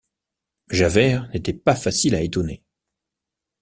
Javert 0.71 1.29
n’était 1.31 1.53
pas 1.53 1.75
facile 1.75 2.15
à 2.15 2.21
étonner. 2.21 2.63